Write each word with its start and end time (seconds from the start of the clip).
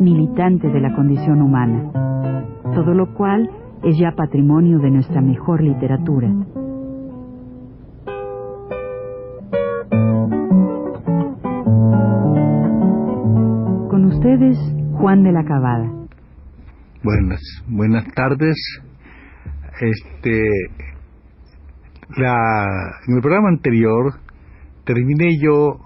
militante 0.00 0.68
de 0.68 0.80
la 0.80 0.94
condición 0.94 1.42
humana, 1.42 1.92
todo 2.74 2.94
lo 2.94 3.14
cual 3.14 3.50
es 3.84 3.98
ya 3.98 4.12
patrimonio 4.12 4.78
de 4.78 4.90
nuestra 4.90 5.20
mejor 5.20 5.62
literatura. 5.62 6.28
Con 13.90 14.04
ustedes, 14.06 14.58
Juan 14.94 15.22
de 15.22 15.32
la 15.32 15.44
Cabada. 15.44 15.90
Buenas, 17.02 17.40
buenas 17.68 18.04
tardes. 18.14 18.56
Este, 19.80 20.48
en 22.16 23.14
el 23.14 23.20
programa 23.20 23.48
anterior 23.48 24.14
terminé 24.84 25.38
yo 25.40 25.78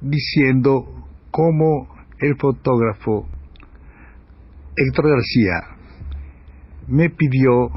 diciendo 0.00 0.84
cómo 1.30 1.93
el 2.24 2.36
fotógrafo 2.36 3.28
Héctor 4.76 5.10
García 5.10 5.76
me 6.88 7.10
pidió 7.10 7.68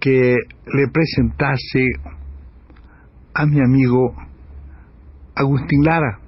que 0.00 0.36
le 0.72 0.88
presentase 0.88 1.84
a 3.34 3.46
mi 3.46 3.60
amigo 3.60 4.14
Agustín 5.34 5.84
Lara. 5.84 6.18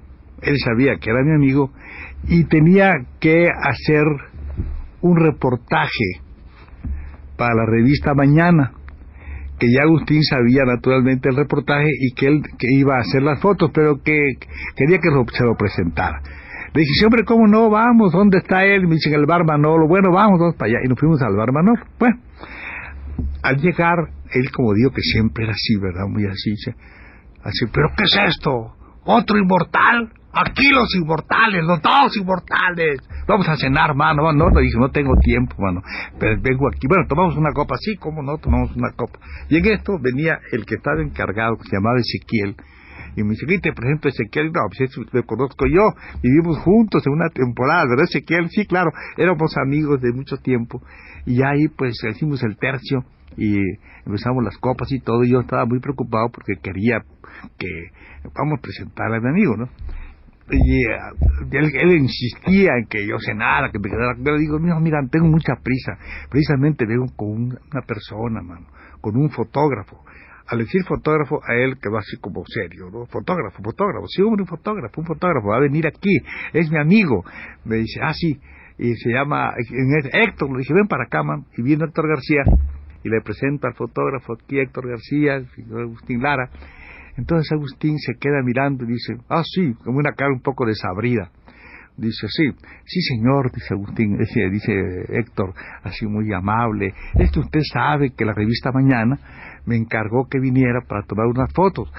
Él 0.41 0.55
sabía 0.63 0.97
que 0.97 1.09
era 1.09 1.23
mi 1.23 1.33
amigo 1.33 1.71
y 2.27 2.43
tenía 2.45 2.91
que 3.19 3.47
hacer 3.49 4.05
un 5.01 5.17
reportaje 5.17 6.21
para 7.37 7.55
la 7.55 7.65
revista 7.65 8.13
Mañana 8.13 8.73
que 9.61 9.71
ya 9.71 9.83
Agustín 9.83 10.23
sabía 10.23 10.63
naturalmente 10.65 11.29
el 11.29 11.35
reportaje 11.35 11.89
y 11.99 12.13
que 12.13 12.25
él 12.25 12.41
que 12.57 12.67
iba 12.71 12.97
a 12.97 13.01
hacer 13.01 13.21
las 13.21 13.39
fotos, 13.39 13.69
pero 13.71 14.01
que 14.01 14.33
quería 14.75 14.97
que 14.97 15.09
se 15.37 15.43
lo 15.43 15.55
presentara. 15.55 16.19
Le 16.73 16.81
dije, 16.81 16.93
siempre, 16.93 17.25
¿cómo 17.25 17.47
no? 17.47 17.69
Vamos, 17.69 18.13
¿dónde 18.13 18.37
está 18.37 18.63
él? 18.63 18.87
Me 18.87 18.95
dicen, 18.95 19.13
el 19.13 19.25
bar 19.25 19.45
Manolo. 19.45 19.87
Bueno, 19.87 20.11
vamos, 20.13 20.39
vamos 20.39 20.55
para 20.55 20.71
allá. 20.71 20.79
Y 20.85 20.87
nos 20.87 20.99
fuimos 20.99 21.21
al 21.21 21.35
bar 21.35 21.51
Manolo. 21.51 21.83
Bueno, 21.99 22.17
al 23.43 23.57
llegar, 23.57 23.97
él 24.31 24.51
como 24.51 24.73
digo 24.73 24.91
que 24.91 25.01
siempre 25.01 25.43
era 25.43 25.53
así, 25.53 25.75
¿verdad? 25.77 26.07
Muy 26.07 26.25
así, 26.25 26.53
así, 27.43 27.65
¿pero 27.73 27.89
qué 27.97 28.03
es 28.03 28.35
esto? 28.35 28.75
¿Otro 29.03 29.37
inmortal? 29.37 30.13
Aquí 30.33 30.69
los 30.69 30.87
inmortales, 30.95 31.61
los 31.65 31.81
dos 31.81 32.15
inmortales. 32.15 32.99
Vamos 33.27 33.49
a 33.49 33.57
cenar, 33.57 33.93
mano. 33.93 34.31
No, 34.31 34.49
le 34.49 34.61
dije, 34.61 34.77
no 34.79 34.89
tengo 34.89 35.13
tiempo, 35.17 35.55
mano. 35.59 35.81
Pero 36.17 36.41
vengo 36.41 36.69
aquí. 36.69 36.87
Bueno, 36.87 37.03
tomamos 37.07 37.35
una 37.35 37.51
copa. 37.51 37.75
Sí, 37.77 37.97
¿cómo 37.97 38.23
no? 38.23 38.37
Tomamos 38.37 38.73
una 38.77 38.91
copa. 38.95 39.19
Y 39.49 39.57
en 39.57 39.65
esto 39.65 39.97
venía 39.99 40.39
el 40.53 40.65
que 40.65 40.75
estaba 40.75 41.01
encargado, 41.01 41.57
que 41.57 41.63
se 41.65 41.75
llamaba 41.75 41.97
Ezequiel. 41.99 42.55
Y 43.15 43.23
me 43.23 43.31
dice, 43.31 43.45
¿qué 43.47 43.59
te 43.59 43.73
presento 43.73 44.07
Ezequiel? 44.07 44.51
No, 44.51 44.61
pues 44.67 44.89
eso 44.89 45.01
lo 45.11 45.23
conozco 45.25 45.65
yo. 45.67 45.93
Vivimos 46.21 46.57
juntos 46.59 47.05
en 47.05 47.13
una 47.13 47.29
temporada, 47.29 47.85
¿verdad, 47.89 48.05
Ezequiel? 48.09 48.49
Sí, 48.49 48.65
claro. 48.65 48.91
Éramos 49.17 49.55
amigos 49.57 50.01
de 50.01 50.11
mucho 50.13 50.37
tiempo. 50.37 50.81
Y 51.25 51.43
ahí, 51.43 51.67
pues, 51.67 51.95
hicimos 52.09 52.43
el 52.43 52.57
tercio 52.57 53.03
y 53.37 53.57
empezamos 54.05 54.43
las 54.43 54.57
copas 54.57 54.91
y 54.91 54.99
todo. 54.99 55.23
Y 55.23 55.31
yo 55.31 55.41
estaba 55.41 55.65
muy 55.65 55.79
preocupado 55.79 56.29
porque 56.31 56.53
quería 56.61 56.99
que, 57.57 57.67
vamos 58.35 58.59
a 58.59 58.61
presentar 58.61 59.13
a 59.13 59.19
mi 59.19 59.29
amigo, 59.29 59.57
¿no? 59.57 59.67
y 60.51 60.83
eh, 60.83 60.97
él, 61.51 61.91
insistía 61.93 62.71
en 62.77 62.85
que 62.87 63.07
yo 63.07 63.17
cenara, 63.19 63.71
que 63.71 63.79
me 63.79 63.89
quedara. 63.89 64.15
Pero 64.21 64.37
digo, 64.37 64.59
no, 64.59 64.79
mira, 64.79 64.99
tengo 65.09 65.27
mucha 65.27 65.53
prisa. 65.63 65.97
Precisamente 66.29 66.85
vengo 66.85 67.07
con 67.15 67.29
una 67.29 67.81
persona, 67.85 68.41
mano, 68.41 68.67
con 68.99 69.15
un 69.15 69.29
fotógrafo. 69.29 70.03
Al 70.51 70.59
decir 70.59 70.83
fotógrafo, 70.83 71.41
a 71.43 71.55
él 71.55 71.77
que 71.81 71.89
va 71.89 71.99
así 71.99 72.17
como 72.17 72.43
serio, 72.45 72.89
¿no? 72.91 73.05
Fotógrafo, 73.05 73.63
fotógrafo, 73.63 74.07
sí, 74.07 74.21
hombre, 74.21 74.43
un 74.43 74.47
fotógrafo, 74.47 75.01
un 75.01 75.07
fotógrafo, 75.07 75.47
va 75.47 75.57
a 75.57 75.61
venir 75.61 75.87
aquí, 75.87 76.17
es 76.53 76.69
mi 76.69 76.77
amigo. 76.77 77.23
Me 77.63 77.77
dice, 77.77 78.01
ah, 78.03 78.13
sí, 78.13 78.39
y 78.77 78.93
se 78.95 79.11
llama 79.11 79.53
Héctor, 80.13 80.51
le 80.51 80.59
dije, 80.59 80.73
ven 80.73 80.87
para 80.87 81.05
acá, 81.05 81.23
man. 81.23 81.45
Y 81.57 81.63
viene 81.63 81.85
Héctor 81.85 82.07
García, 82.07 82.43
y 83.03 83.09
le 83.09 83.21
presenta 83.21 83.69
al 83.69 83.75
fotógrafo 83.75 84.33
aquí, 84.33 84.59
Héctor 84.59 84.89
García, 84.89 85.41
Agustín 85.71 86.21
Lara 86.21 86.49
entonces 87.17 87.51
Agustín 87.51 87.97
se 87.99 88.15
queda 88.15 88.41
mirando 88.43 88.83
y 88.83 88.87
dice, 88.87 89.17
ah, 89.29 89.43
sí, 89.43 89.73
como 89.83 89.99
una 89.99 90.13
cara 90.13 90.31
un 90.31 90.41
poco 90.41 90.65
desabrida. 90.65 91.29
Dice, 91.97 92.27
sí, 92.29 92.49
sí 92.85 93.01
señor, 93.01 93.51
dice 93.51 93.73
Agustín, 93.73 94.17
dice, 94.17 94.49
dice 94.49 94.73
Héctor, 95.09 95.53
así 95.83 96.07
muy 96.07 96.33
amable. 96.33 96.93
Es 97.15 97.31
que 97.31 97.39
usted 97.39 97.59
sabe 97.71 98.11
que 98.11 98.25
la 98.25 98.33
revista 98.33 98.71
Mañana 98.71 99.19
me 99.65 99.75
encargó 99.75 100.27
que 100.29 100.39
viniera 100.39 100.81
para 100.87 101.03
tomar 101.03 101.27
unas 101.27 101.51
fotos. 101.53 101.91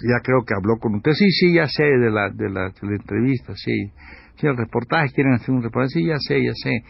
Ya 0.00 0.20
creo 0.22 0.44
que 0.46 0.54
habló 0.54 0.78
con 0.78 0.94
usted. 0.96 1.12
Sí, 1.12 1.30
sí, 1.30 1.54
ya 1.54 1.66
sé 1.66 1.84
de 1.84 2.10
la, 2.10 2.30
de 2.30 2.50
la, 2.50 2.72
entrevista, 2.82 3.54
sí. 3.56 3.92
Sí, 4.36 4.46
el 4.46 4.56
reportaje, 4.56 5.12
quieren 5.14 5.34
hacer 5.34 5.50
un 5.50 5.62
reportaje. 5.62 6.00
Sí, 6.00 6.06
ya 6.06 6.18
sé, 6.18 6.42
ya 6.42 6.52
sé. 6.54 6.84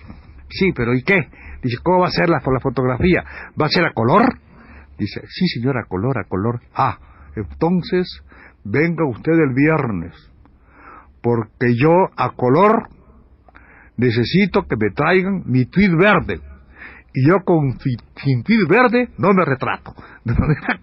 Sí, 0.48 0.72
pero 0.74 0.94
¿y 0.94 1.02
qué? 1.02 1.28
Dice, 1.62 1.76
¿cómo 1.82 2.00
va 2.00 2.08
a 2.08 2.10
ser 2.10 2.28
la, 2.28 2.42
la 2.44 2.60
fotografía? 2.60 3.24
¿Va 3.60 3.66
a 3.66 3.68
ser 3.68 3.84
a 3.84 3.92
color? 3.92 4.24
Dice, 4.98 5.20
sí, 5.28 5.46
señor, 5.48 5.78
a 5.78 5.84
color, 5.84 6.18
a 6.18 6.24
color. 6.24 6.60
Ah, 6.74 6.98
entonces, 7.36 8.22
venga 8.64 9.08
usted 9.08 9.32
el 9.32 9.54
viernes, 9.54 10.14
porque 11.22 11.74
yo 11.80 11.92
a 12.16 12.30
color 12.32 12.88
necesito 13.96 14.66
que 14.66 14.76
me 14.76 14.90
traigan 14.90 15.42
mi 15.46 15.66
tweet 15.66 15.94
verde. 15.96 16.40
Y 17.12 17.26
yo 17.26 17.38
con 17.44 17.76
tweet 17.76 18.66
verde 18.68 19.08
no 19.18 19.32
me 19.32 19.44
retrato. 19.44 19.92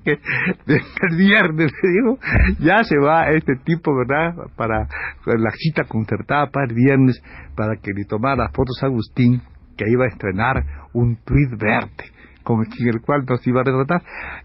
El 0.06 1.18
viernes, 1.18 1.72
digo, 1.82 2.18
ya 2.60 2.84
se 2.84 2.98
va 2.98 3.30
este 3.30 3.56
tipo, 3.64 3.96
¿verdad? 3.96 4.36
Para 4.58 4.88
la 5.26 5.52
cita 5.52 5.86
concertada 5.86 6.48
para 6.48 6.66
el 6.66 6.74
viernes, 6.74 7.22
para 7.56 7.78
que 7.78 7.92
le 7.96 8.04
tomara 8.04 8.50
fotos 8.50 8.78
a 8.84 8.88
Agustín, 8.88 9.42
que 9.78 9.86
iba 9.90 10.04
a 10.04 10.10
estrenar 10.10 10.66
un 10.94 11.16
tweet 11.24 11.56
verde 11.58 12.12
con 12.44 12.62
el 12.62 13.02
cual 13.02 13.26
nos 13.26 13.46
iba 13.48 13.62
a 13.62 13.64
retratar. 13.64 14.02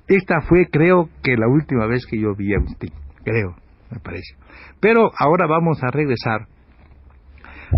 Esta 0.06 0.41
fue, 0.42 0.69
creo, 0.71 1.09
que 1.22 1.37
la 1.37 1.48
última 1.48 1.87
vez 1.87 2.06
que 2.06 2.21
yo 2.21 2.34
vi 2.37 2.54
a 2.54 2.59
Agustín, 2.59 2.92
creo, 3.25 3.56
me 3.91 3.98
parece. 3.98 4.37
Pero 4.81 5.10
ahora 5.19 5.47
vamos 5.47 5.82
a 5.82 5.91
regresar, 5.91 6.47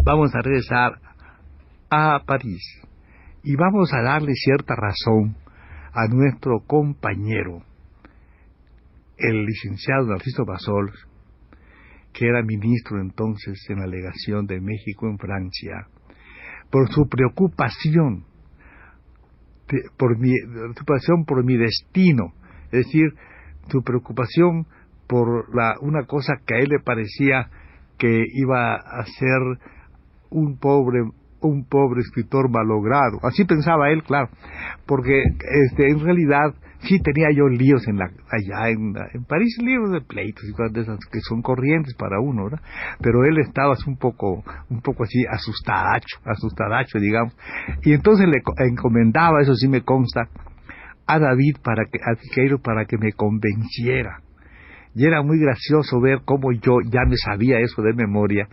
vamos 0.05 0.35
a 0.35 0.43
regresar 0.43 0.99
a 1.91 2.21
París 2.27 2.85
y 3.45 3.57
vamos 3.57 3.93
a 3.93 4.03
darle 4.03 4.33
cierta 4.35 4.75
razón 4.75 5.37
a 5.93 6.09
nuestro 6.09 6.61
compañero, 6.67 7.63
el 9.19 9.45
licenciado 9.45 10.07
Narciso 10.07 10.45
Basol, 10.45 10.91
que 12.13 12.27
era 12.27 12.43
ministro 12.43 13.01
entonces 13.01 13.65
en 13.69 13.81
la 13.81 13.87
legación 13.87 14.47
de 14.47 14.61
México 14.61 15.07
en 15.07 15.19
Francia, 15.19 15.87
por 16.71 16.91
su 16.91 17.07
preocupación 17.09 18.25
por 19.97 20.19
mi 20.19 20.33
preocupación 20.47 21.25
por 21.25 21.45
mi 21.45 21.57
destino, 21.57 22.35
es 22.67 22.85
decir, 22.87 23.15
su 23.71 23.83
preocupación 23.83 24.67
por 25.07 25.55
la, 25.55 25.75
una 25.81 26.05
cosa 26.07 26.35
que 26.47 26.55
a 26.55 26.59
él 26.59 26.69
le 26.69 26.81
parecía 26.81 27.49
que 27.99 28.25
iba 28.35 28.75
a 28.75 29.05
ser 29.07 29.59
un 30.31 30.59
pobre 30.59 31.01
un 31.49 31.65
pobre 31.65 32.01
escritor 32.01 32.51
malogrado. 32.51 33.19
Así 33.23 33.45
pensaba 33.45 33.91
él, 33.91 34.03
claro, 34.03 34.29
porque 34.87 35.23
este, 35.67 35.89
en 35.89 36.01
realidad 36.01 36.55
sí 36.81 37.01
tenía 37.01 37.29
yo 37.35 37.49
líos 37.49 37.87
en 37.89 37.97
la, 37.97 38.07
allá 38.07 38.69
en, 38.69 38.93
París, 39.25 39.57
líos 39.63 39.91
de 39.91 40.01
pleitos 40.01 40.45
y 40.49 40.53
cosas 40.53 40.73
de 40.73 40.81
esas 40.83 40.99
que 41.11 41.21
son 41.21 41.43
corrientes 41.43 41.95
para 41.95 42.21
uno, 42.21 42.45
¿verdad? 42.45 42.61
Pero 43.01 43.25
él 43.25 43.39
estaba 43.39 43.75
un 43.87 43.97
poco, 43.97 44.45
un 44.69 44.81
poco 44.81 45.05
así 45.05 45.25
asustadacho, 45.31 46.19
asustadacho, 46.25 46.99
digamos. 46.99 47.35
Y 47.83 47.93
entonces 47.93 48.27
le 48.29 48.43
encomendaba, 48.67 49.41
eso 49.41 49.55
sí 49.55 49.69
me 49.69 49.83
consta, 49.83 50.29
a 51.07 51.19
David 51.19 51.57
para 51.63 51.85
que, 51.87 51.99
a 51.99 52.59
para 52.59 52.85
que 52.87 52.99
me 52.99 53.13
convenciera. 53.13 54.21
Y 54.95 55.07
era 55.07 55.23
muy 55.23 55.41
gracioso 55.41 56.01
ver 56.01 56.21
cómo 56.25 56.53
yo 56.53 56.79
ya 56.89 57.01
me 57.07 57.17
sabía 57.17 57.59
eso 57.59 57.83
de 57.83 57.95
memoria. 57.95 58.49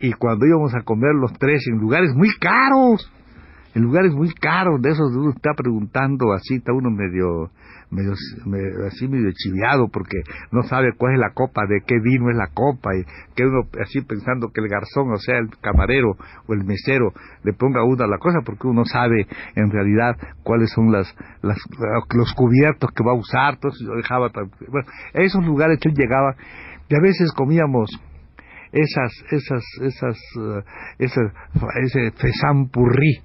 Y 0.00 0.12
cuando 0.12 0.46
íbamos 0.46 0.74
a 0.74 0.82
comer 0.82 1.14
los 1.14 1.32
tres 1.38 1.66
en 1.68 1.78
lugares 1.78 2.12
muy 2.14 2.28
caros, 2.38 3.10
en 3.76 3.82
lugares 3.82 4.12
muy 4.14 4.32
caros, 4.32 4.80
de 4.80 4.88
esos 4.90 5.14
uno 5.14 5.30
está 5.36 5.52
preguntando 5.54 6.32
así, 6.32 6.54
está 6.54 6.72
uno 6.72 6.90
medio, 6.90 7.50
medio, 7.90 8.14
así 8.86 9.06
medio 9.06 9.30
chiviado 9.32 9.88
porque 9.88 10.22
no 10.50 10.62
sabe 10.62 10.92
cuál 10.96 11.12
es 11.12 11.20
la 11.20 11.34
copa, 11.34 11.66
de 11.68 11.82
qué 11.86 11.96
vino 12.02 12.30
es 12.30 12.36
la 12.36 12.48
copa, 12.54 12.96
y 12.96 13.04
que 13.34 13.44
uno 13.44 13.68
así 13.82 14.00
pensando 14.00 14.48
que 14.48 14.62
el 14.62 14.68
garzón, 14.68 15.12
o 15.12 15.18
sea, 15.18 15.36
el 15.36 15.50
camarero 15.60 16.16
o 16.46 16.54
el 16.54 16.64
mesero 16.64 17.12
le 17.42 17.52
ponga 17.52 17.80
a 17.80 17.84
uno 17.84 18.06
la 18.06 18.16
cosa 18.16 18.38
porque 18.46 18.66
uno 18.66 18.86
sabe 18.86 19.26
en 19.54 19.70
realidad 19.70 20.16
cuáles 20.42 20.70
son 20.72 20.90
las, 20.90 21.14
las 21.42 21.58
los 22.14 22.32
cubiertos 22.32 22.90
que 22.92 23.04
va 23.04 23.12
a 23.12 23.18
usar, 23.18 23.54
entonces 23.54 23.86
yo 23.86 23.94
dejaba, 23.94 24.30
bueno, 24.68 24.88
a 25.14 25.20
esos 25.20 25.44
lugares 25.44 25.78
él 25.84 25.92
llegaba 25.94 26.34
y 26.88 26.94
a 26.94 27.00
veces 27.00 27.30
comíamos 27.32 27.90
esas, 28.76 29.12
esas, 29.30 29.64
esas, 29.80 30.18
uh, 30.36 30.62
ese 30.98 32.10
fesán 32.12 32.68
purrí, 32.68 33.20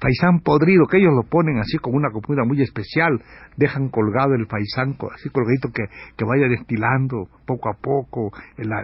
faisán 0.00 0.40
podrido, 0.40 0.86
que 0.86 0.98
ellos 0.98 1.12
lo 1.14 1.22
ponen 1.22 1.58
así 1.58 1.78
como 1.78 1.96
una 1.96 2.10
comida 2.10 2.44
muy 2.44 2.60
especial, 2.60 3.22
dejan 3.56 3.88
colgado 3.88 4.34
el 4.34 4.46
faisán, 4.46 4.96
así 5.14 5.30
colgadito 5.30 5.70
que, 5.72 5.84
que 6.16 6.24
vaya 6.24 6.48
destilando 6.48 7.28
poco 7.46 7.70
a 7.70 7.74
poco 7.80 8.32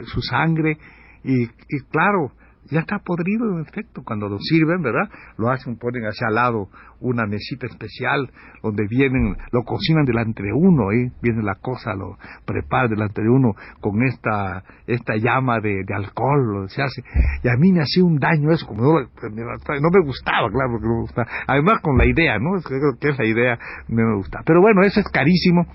su 0.04 0.20
sangre, 0.22 0.78
y, 1.22 1.44
y 1.44 1.80
claro, 1.90 2.32
ya 2.70 2.80
está 2.80 2.98
podrido 2.98 3.50
en 3.52 3.60
efecto. 3.60 4.02
Cuando 4.04 4.28
lo 4.28 4.38
sirven, 4.38 4.82
¿verdad? 4.82 5.08
Lo 5.36 5.50
hacen, 5.50 5.76
ponen 5.76 6.04
hacia 6.04 6.28
al 6.28 6.34
lado 6.34 6.68
una 7.00 7.26
mesita 7.26 7.66
especial 7.66 8.30
donde 8.62 8.86
vienen, 8.88 9.36
lo 9.52 9.62
cocinan 9.62 10.04
delante 10.04 10.42
de 10.42 10.52
uno, 10.52 10.90
¿eh? 10.92 11.12
Viene 11.20 11.42
la 11.42 11.56
cosa, 11.56 11.94
lo 11.94 12.16
prepara 12.46 12.88
delante 12.88 13.22
de 13.22 13.28
uno 13.28 13.54
con 13.80 14.02
esta, 14.02 14.64
esta 14.86 15.16
llama 15.16 15.60
de, 15.60 15.84
alcohol, 15.94 16.68
se 16.68 16.82
hace. 16.82 17.02
Y 17.42 17.48
a 17.48 17.56
mí 17.58 17.72
me 17.72 17.82
hacía 17.82 18.04
un 18.04 18.18
daño 18.18 18.50
eso, 18.50 18.66
como 18.66 18.82
no, 18.82 19.00
no 19.00 19.90
me 19.92 20.00
gustaba, 20.04 20.50
claro, 20.50 20.72
porque 20.72 20.86
no 20.86 20.94
me 20.94 21.00
gustaba. 21.02 21.28
Además 21.46 21.80
con 21.82 21.98
la 21.98 22.06
idea, 22.06 22.38
¿no? 22.38 22.60
Creo 22.62 22.96
que 22.98 23.10
esa 23.10 23.24
idea 23.24 23.58
me 23.88 24.02
gusta. 24.16 24.40
Pero 24.46 24.60
bueno, 24.60 24.82
eso 24.82 25.00
es 25.00 25.08
carísimo 25.08 25.66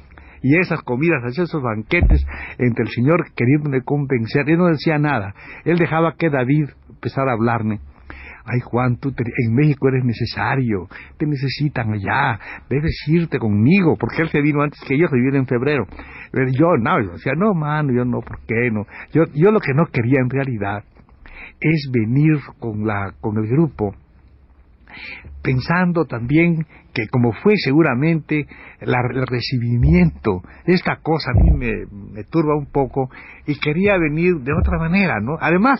y 0.42 0.58
esas 0.58 0.82
comidas, 0.82 1.24
esos 1.38 1.62
banquetes 1.62 2.26
entre 2.58 2.84
el 2.84 2.90
Señor 2.90 3.32
queriéndome 3.36 3.82
convencer. 3.82 4.50
Él 4.50 4.58
no 4.58 4.68
decía 4.68 4.98
nada. 4.98 5.34
Él 5.66 5.78
dejaba 5.78 6.16
que 6.18 6.30
David 6.30 6.70
empezara 6.90 7.32
a 7.32 7.36
hablarme. 7.36 7.80
Ay 8.46 8.62
Juan, 8.62 8.98
tú 8.98 9.10
en 9.10 9.54
México 9.54 9.90
eres 9.90 10.04
necesario, 10.04 10.88
te 11.18 11.28
necesitan 11.28 11.94
allá, 11.94 12.40
debes 12.68 12.96
irte 13.08 13.38
conmigo, 13.38 13.96
porque 14.00 14.24
él 14.24 14.30
se 14.30 14.42
vino 14.42 14.64
antes 14.64 14.80
que 14.88 14.98
yo, 14.98 15.08
se 15.08 15.18
vino 15.18 15.38
en 15.38 15.46
febrero. 15.46 15.86
Yo 16.34 16.78
no, 16.80 17.04
yo 17.04 17.12
decía, 17.12 17.34
no, 17.38 17.54
mano, 17.54 17.94
yo 17.94 18.06
no, 18.06 18.22
¿por 18.22 18.40
qué 18.48 18.72
no? 18.72 18.86
Yo, 19.14 19.26
yo 19.36 19.52
lo 19.52 19.60
que 19.60 19.74
no 19.76 19.86
quería 19.88 20.20
en 20.22 20.30
realidad 20.32 20.84
es 21.60 21.90
venir 21.92 22.40
con, 22.60 22.88
la, 22.88 23.14
con 23.22 23.38
el 23.38 23.48
grupo 23.48 23.94
pensando 25.42 26.06
también 26.06 26.66
que 26.94 27.08
como 27.08 27.32
fue 27.32 27.56
seguramente 27.58 28.46
el 28.80 29.28
recibimiento, 29.28 30.42
esta 30.66 30.98
cosa 30.98 31.32
a 31.32 31.42
mí 31.42 31.52
me, 31.52 32.24
turba 32.26 32.56
un 32.58 32.72
poco 32.72 33.10
y 33.46 33.60
quería 33.60 33.98
venir 33.98 34.36
de 34.42 34.54
otra 34.54 34.78
manera, 34.78 35.20
¿no? 35.22 35.38
Además 35.40 35.80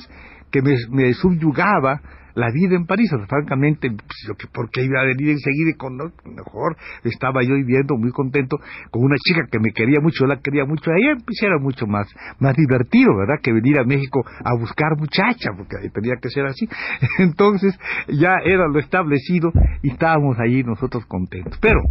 que 0.52 0.62
me 0.62 1.14
subyugaba 1.14 2.02
la 2.40 2.52
vida 2.52 2.76
en 2.76 2.86
París, 2.86 3.12
francamente, 3.28 3.90
pues, 3.92 4.50
porque 4.54 4.84
iba 4.84 5.02
a 5.02 5.06
venir 5.06 5.32
enseguida 5.32 5.72
y 5.72 5.78
con 5.78 5.98
mejor 5.98 6.78
estaba 7.04 7.44
yo 7.44 7.56
viviendo 7.56 7.96
muy 7.98 8.12
contento 8.12 8.58
con 8.92 9.04
una 9.04 9.18
chica 9.18 9.42
que 9.52 9.60
me 9.60 9.72
quería 9.72 10.00
mucho, 10.00 10.26
la 10.26 10.40
quería 10.40 10.66
mucho, 10.66 10.92
ella 10.92 11.18
pues, 11.26 11.42
era 11.44 11.60
mucho 11.60 11.86
más, 11.86 12.08
más 12.40 12.56
divertido, 12.56 13.16
¿verdad? 13.18 13.42
Que 13.44 13.52
venir 13.52 13.80
a 13.80 13.84
México 13.84 14.24
a 14.44 14.56
buscar 14.56 14.98
muchacha, 14.98 15.52
porque 15.56 15.90
tenía 15.94 16.16
que 16.22 16.30
ser 16.30 16.46
así. 16.46 16.68
Entonces, 17.20 17.78
ya 18.08 18.36
era 18.44 18.68
lo 18.68 18.80
establecido 18.80 19.52
y 19.82 19.92
estábamos 19.92 20.38
allí 20.40 20.64
nosotros 20.64 21.06
contentos. 21.06 21.60
Pero, 21.62 21.82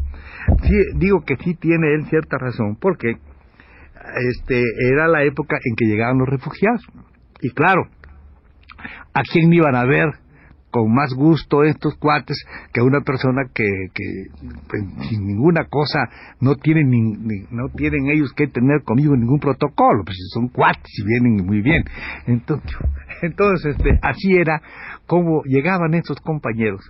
sí, 0.63 0.75
digo 0.97 1.23
que 1.27 1.37
sí 1.37 1.55
tiene 1.55 1.95
él 1.95 2.07
cierta 2.07 2.39
razón, 2.39 2.77
porque 2.81 3.17
este 4.31 4.63
era 4.91 5.09
la 5.09 5.23
época 5.25 5.57
en 5.63 5.77
que 5.77 5.85
llegaban 5.85 6.19
los 6.19 6.29
refugiados. 6.29 6.87
Y 7.41 7.51
claro, 7.51 7.83
¿a 9.13 9.23
quién 9.23 9.53
iban 9.53 9.75
a 9.75 9.85
ver 9.85 10.09
con 10.71 10.93
más 10.93 11.15
gusto 11.15 11.65
estos 11.65 11.95
cuates 11.97 12.45
que 12.73 12.81
una 12.81 13.01
persona 13.01 13.43
que, 13.55 13.65
que 13.95 14.05
pues, 14.69 15.09
sin 15.09 15.27
ninguna 15.27 15.65
cosa 15.65 16.09
no 16.41 16.57
tienen 16.57 16.91
no 17.51 17.69
tienen 17.75 18.09
ellos 18.09 18.33
que 18.35 18.47
tener 18.47 18.83
conmigo 18.85 19.17
ningún 19.17 19.41
protocolo 19.41 20.05
pues 20.05 20.17
son 20.33 20.49
cuates 20.49 20.93
y 20.99 21.05
vienen 21.05 21.47
muy 21.47 21.63
bien. 21.63 21.85
Entonces 22.27 22.71
entonces 23.23 23.77
este 23.77 23.99
así 24.03 24.37
era 24.37 24.61
como 25.07 25.43
llegaban 25.45 25.95
estos 25.95 26.19
compañeros. 26.21 26.81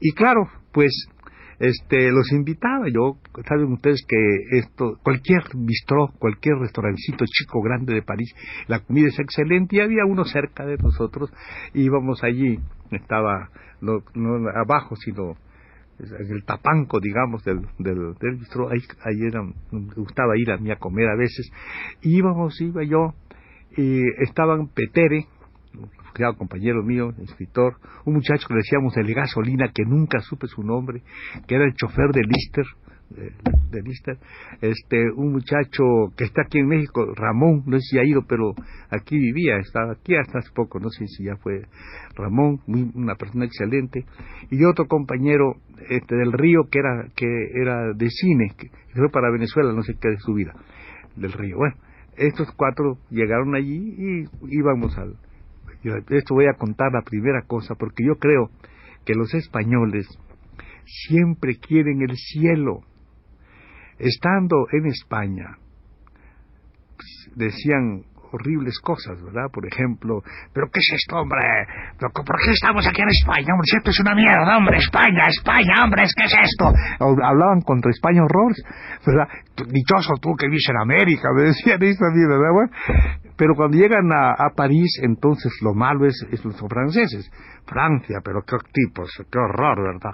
Y 0.00 0.12
claro 0.12 0.48
pues 0.72 1.08
este 1.58 2.10
los 2.10 2.32
invitaba. 2.32 2.86
Yo 2.92 3.18
saben 3.46 3.72
ustedes 3.72 4.04
que 4.06 4.58
esto 4.58 4.98
cualquier 5.02 5.42
bistró 5.54 6.08
cualquier 6.18 6.56
restaurancito 6.56 7.24
chico 7.26 7.60
grande 7.62 7.94
de 7.94 8.02
París 8.02 8.34
la 8.66 8.80
comida 8.80 9.08
es 9.08 9.18
excelente. 9.18 9.76
Y 9.76 9.80
había 9.80 10.04
uno 10.06 10.24
cerca 10.24 10.64
de 10.66 10.76
nosotros. 10.76 11.32
Íbamos 11.74 12.22
allí 12.22 12.58
estaba 12.90 13.50
no, 13.80 14.00
abajo 14.54 14.96
sino 14.96 15.36
en 15.98 16.30
el 16.30 16.44
tapanco 16.44 17.00
digamos 17.00 17.44
del 17.44 17.62
del, 17.78 18.14
del 18.20 18.36
bistró. 18.36 18.70
Ahí, 18.70 18.80
ahí 19.04 19.26
era, 19.26 19.42
me 19.42 19.94
gustaba 19.96 20.36
ir 20.36 20.50
a 20.50 20.58
mí 20.58 20.70
a 20.70 20.76
comer 20.76 21.08
a 21.08 21.16
veces. 21.16 21.50
Íbamos 22.02 22.60
iba 22.60 22.84
yo 22.84 23.14
y 23.76 24.02
estaban 24.22 24.68
Petere 24.68 25.26
compañero 26.36 26.82
mío, 26.82 27.12
escritor, 27.22 27.76
un 28.04 28.14
muchacho 28.14 28.46
que 28.48 28.54
le 28.54 28.60
decíamos 28.60 28.96
el 28.96 29.12
gasolina, 29.14 29.70
que 29.74 29.84
nunca 29.84 30.20
supe 30.20 30.46
su 30.46 30.62
nombre, 30.62 31.02
que 31.46 31.54
era 31.54 31.64
el 31.64 31.74
chofer 31.74 32.10
de 32.12 32.22
Lister, 32.22 32.66
de, 33.10 33.82
Lister, 33.82 34.18
este, 34.60 35.10
un 35.12 35.32
muchacho 35.32 35.82
que 36.16 36.24
está 36.24 36.42
aquí 36.42 36.58
en 36.58 36.66
México, 36.66 37.14
Ramón, 37.14 37.62
no 37.66 37.78
sé 37.78 37.82
si 37.90 37.98
ha 37.98 38.04
ido, 38.04 38.22
pero 38.28 38.52
aquí 38.90 39.16
vivía, 39.16 39.56
estaba 39.56 39.92
aquí 39.92 40.14
hasta 40.14 40.38
hace 40.38 40.50
poco, 40.54 40.78
no 40.78 40.90
sé 40.90 41.06
si 41.06 41.24
ya 41.24 41.36
fue 41.36 41.62
Ramón, 42.14 42.60
una 42.66 43.14
persona 43.14 43.46
excelente, 43.46 44.04
y 44.50 44.64
otro 44.64 44.86
compañero 44.86 45.54
este, 45.88 46.16
del 46.16 46.32
Río 46.32 46.68
que 46.70 46.80
era, 46.80 47.08
que 47.16 47.26
era 47.54 47.92
de 47.94 48.10
cine, 48.10 48.52
que 48.58 48.68
fue 48.94 49.08
para 49.10 49.30
Venezuela, 49.30 49.72
no 49.72 49.82
sé 49.82 49.94
qué 50.00 50.08
de 50.10 50.18
su 50.18 50.34
vida, 50.34 50.52
del 51.16 51.32
Río. 51.32 51.56
Bueno, 51.56 51.76
estos 52.16 52.50
cuatro 52.52 52.98
llegaron 53.10 53.54
allí 53.54 53.94
y 53.96 54.24
íbamos 54.50 54.98
al, 54.98 55.14
yo 55.82 55.92
esto 56.10 56.34
voy 56.34 56.46
a 56.46 56.58
contar 56.58 56.92
la 56.92 57.02
primera 57.02 57.42
cosa, 57.46 57.74
porque 57.74 58.04
yo 58.04 58.16
creo 58.16 58.50
que 59.04 59.14
los 59.14 59.32
españoles 59.34 60.06
siempre 60.84 61.56
quieren 61.56 62.02
el 62.02 62.16
cielo. 62.16 62.80
Estando 63.98 64.66
en 64.72 64.86
España, 64.86 65.58
pues, 66.96 67.30
decían 67.34 68.04
horribles 68.32 68.78
cosas, 68.80 69.20
¿verdad? 69.22 69.50
Por 69.52 69.66
ejemplo, 69.66 70.22
¿pero 70.52 70.68
qué 70.70 70.80
es 70.80 70.90
esto, 70.94 71.16
hombre? 71.16 71.40
¿Por 71.98 72.36
qué 72.44 72.52
estamos 72.52 72.86
aquí 72.86 73.02
en 73.02 73.08
España? 73.08 73.54
Hombre, 73.54 73.66
esto 73.76 73.90
es 73.90 74.00
una 74.00 74.14
mierda, 74.14 74.56
hombre, 74.56 74.76
España, 74.78 75.26
España, 75.28 75.84
hombre, 75.84 76.04
¿qué 76.16 76.24
es 76.24 76.34
esto? 76.34 76.72
Hablaban 77.00 77.62
contra 77.62 77.90
España 77.90 78.22
horrores, 78.22 78.62
¿verdad? 79.06 79.28
Dichoso 79.68 80.14
tú 80.20 80.34
que 80.36 80.46
vives 80.46 80.68
en 80.68 80.76
América, 80.76 81.28
me 81.34 81.42
decían 81.42 81.82
eso 81.82 82.04
a 82.04 82.10
mí, 82.10 82.22
¿verdad? 82.28 82.52
Bueno, 82.52 82.70
pero 83.38 83.54
cuando 83.54 83.78
llegan 83.78 84.10
a, 84.12 84.50
París, 84.56 84.98
entonces 85.00 85.52
lo 85.62 85.72
malo 85.72 86.06
es, 86.06 86.26
los 86.44 86.60
franceses. 86.68 87.30
Francia, 87.64 88.18
pero 88.24 88.42
qué 88.42 88.56
tipos, 88.72 89.10
qué 89.30 89.38
horror, 89.38 89.78
¿verdad? 89.80 90.10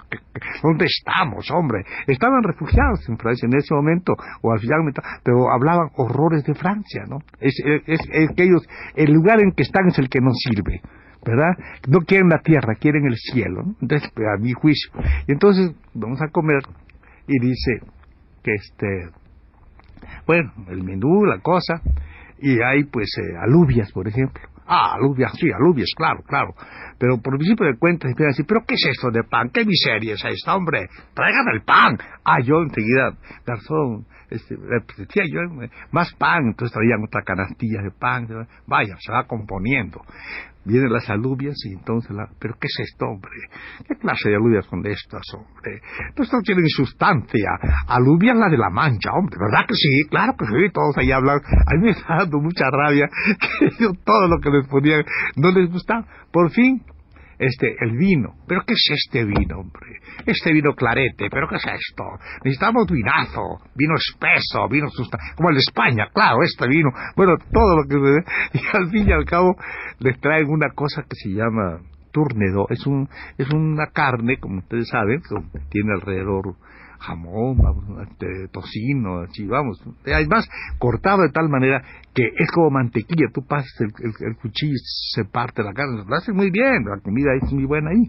¿Dónde 0.61 0.85
estamos, 0.85 1.49
hombre? 1.49 1.83
Estaban 2.05 2.43
refugiados 2.43 3.09
en 3.09 3.17
Francia 3.17 3.47
en 3.47 3.57
ese 3.57 3.73
momento, 3.73 4.13
o 4.41 4.51
al 4.51 4.59
final, 4.59 4.79
pero 5.23 5.51
hablaban 5.51 5.89
horrores 5.95 6.43
de 6.43 6.53
Francia, 6.53 7.03
¿no? 7.09 7.17
Es, 7.39 7.55
es, 7.87 7.99
es 8.11 8.29
que 8.35 8.43
ellos, 8.43 8.61
el 8.95 9.11
lugar 9.11 9.41
en 9.41 9.53
que 9.53 9.63
están 9.63 9.87
es 9.87 9.97
el 9.97 10.07
que 10.07 10.21
nos 10.21 10.37
sirve. 10.37 10.81
¿verdad? 11.25 11.57
No 11.87 12.01
quieren 12.01 12.29
la 12.29 12.37
tierra, 12.37 12.75
quieren 12.75 13.07
el 13.07 13.15
cielo. 13.15 13.63
¿no? 13.63 13.75
Entonces, 13.81 14.11
a 14.15 14.39
mi 14.39 14.53
juicio. 14.53 14.91
Y 15.27 15.31
entonces 15.31 15.71
vamos 15.95 16.21
a 16.21 16.27
comer 16.27 16.61
y 17.27 17.39
dice 17.39 17.79
que 18.43 18.53
este, 18.53 19.09
bueno, 20.27 20.51
el 20.69 20.83
menú, 20.83 21.25
la 21.25 21.39
cosa, 21.39 21.81
y 22.45 22.61
hay 22.61 22.83
pues 22.83 23.09
eh, 23.17 23.37
alubias, 23.41 23.91
por 23.91 24.07
ejemplo. 24.07 24.43
Ah, 24.67 24.93
alubias, 24.93 25.31
sí, 25.39 25.47
alubias, 25.51 25.89
claro, 25.95 26.21
claro. 26.27 26.53
Pero 26.99 27.17
por 27.17 27.37
principio 27.37 27.65
de 27.65 27.75
cuentas 27.77 28.11
empiezan 28.11 28.29
a 28.29 28.33
decir, 28.33 28.45
¿pero 28.47 28.61
qué 28.67 28.75
es 28.75 28.85
esto 28.85 29.09
de 29.09 29.23
pan? 29.23 29.49
¿Qué 29.49 29.65
miseria 29.65 30.13
es 30.13 30.23
esta, 30.23 30.55
hombre? 30.55 30.87
Traigan 31.15 31.47
el 31.55 31.63
pan. 31.63 31.97
Ah, 32.23 32.39
yo 32.41 32.61
enseguida, 32.61 33.17
garzón, 33.47 34.05
este, 34.29 34.57
decía 34.97 35.23
yo, 35.27 35.39
más 35.91 36.13
pan, 36.13 36.45
entonces 36.49 36.71
traían 36.71 37.03
otra 37.03 37.23
canastilla 37.23 37.81
de 37.81 37.89
pan. 37.89 38.27
Vaya, 38.67 38.95
se 38.99 39.11
va 39.11 39.23
componiendo 39.23 40.01
vienen 40.65 40.91
las 40.91 41.09
alubias 41.09 41.55
y 41.65 41.73
entonces 41.73 42.11
la... 42.11 42.27
¿Pero 42.39 42.55
qué 42.59 42.67
es 42.67 42.89
esto, 42.89 43.05
hombre? 43.05 43.31
¿Qué 43.87 43.95
clase 43.95 44.29
de 44.29 44.35
alubias 44.35 44.65
son 44.65 44.85
estas, 44.85 45.21
hombre? 45.33 45.81
Pues 46.15 46.31
no 46.33 46.41
tienen 46.41 46.67
sustancia. 46.69 47.49
Alubias 47.87 48.35
la 48.35 48.49
de 48.49 48.57
la 48.57 48.69
mancha, 48.69 49.11
hombre. 49.13 49.37
¿Verdad 49.39 49.65
que 49.67 49.75
sí? 49.75 50.09
Claro 50.09 50.33
que 50.37 50.45
sí. 50.45 50.71
Todos 50.73 50.97
ahí 50.97 51.11
hablan. 51.11 51.39
A 51.39 51.75
mí 51.75 51.83
me 51.83 51.91
está 51.91 52.17
dando 52.17 52.39
mucha 52.39 52.65
rabia 52.69 53.07
que 53.39 53.69
yo 53.79 53.91
todo 54.03 54.27
lo 54.27 54.39
que 54.39 54.49
les 54.49 54.67
ponían 54.67 55.03
no 55.35 55.51
les 55.51 55.71
gustaba. 55.71 56.05
Por 56.31 56.51
fin, 56.51 56.81
este, 57.39 57.75
el 57.81 57.97
vino. 57.97 58.35
¿Pero 58.47 58.61
qué 58.65 58.73
es 58.73 58.89
este 58.91 59.25
vino, 59.25 59.59
hombre? 59.59 59.99
Este 60.25 60.53
vino 60.53 60.73
clarete, 60.73 61.29
¿pero 61.29 61.47
qué 61.47 61.55
es 61.55 61.65
esto? 61.65 62.03
Necesitamos 62.43 62.85
vinazo, 62.89 63.61
vino 63.75 63.95
espeso, 63.95 64.67
vino 64.69 64.87
como 65.35 65.49
el 65.49 65.55
de 65.55 65.61
España, 65.61 66.07
claro, 66.13 66.43
este 66.43 66.67
vino. 66.67 66.89
Bueno, 67.15 67.35
todo 67.51 67.77
lo 67.77 67.87
que 67.87 67.95
Y 68.53 68.77
al 68.77 68.89
fin 68.89 69.09
y 69.09 69.11
al 69.11 69.25
cabo 69.25 69.55
les 69.99 70.19
traen 70.19 70.49
una 70.49 70.69
cosa 70.69 71.03
que 71.03 71.15
se 71.15 71.29
llama 71.29 71.79
turnedo. 72.11 72.67
Es, 72.69 72.85
un, 72.85 73.09
es 73.37 73.49
una 73.51 73.87
carne, 73.87 74.37
como 74.37 74.59
ustedes 74.59 74.87
saben, 74.89 75.21
que 75.21 75.59
tiene 75.69 75.93
alrededor 75.93 76.55
jamón, 76.99 77.57
este, 78.01 78.47
tocino, 78.51 79.21
así, 79.21 79.45
vamos. 79.45 79.81
Además, 80.05 80.47
cortado 80.79 81.23
de 81.23 81.29
tal 81.29 81.49
manera 81.49 81.83
que 82.13 82.23
es 82.25 82.51
como 82.53 82.71
mantequilla. 82.71 83.27
Tú 83.33 83.45
pasas 83.45 83.71
el, 83.79 84.35
cuchillo 84.37 84.73
y 84.73 85.13
se 85.13 85.25
parte 85.25 85.63
la 85.63 85.73
carne. 85.73 86.03
Lo 86.07 86.15
hace 86.15 86.31
muy 86.31 86.49
bien, 86.51 86.85
la 86.85 86.99
comida 87.01 87.31
es 87.41 87.51
muy 87.51 87.65
buena 87.65 87.91
ahí. 87.91 88.03